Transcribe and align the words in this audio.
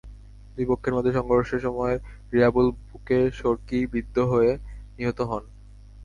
দুই 0.55 0.65
পক্ষের 0.69 0.95
মধ্যে 0.95 1.15
সংঘর্ষের 1.17 1.61
সময় 1.61 1.95
রিয়াবুল 2.33 2.67
বুকে 2.81 3.19
সড়কি 3.31 3.79
বিদ্ধ 3.93 4.15
হয়ে 4.31 4.51
নিহত 4.97 5.19
হন। 5.29 5.43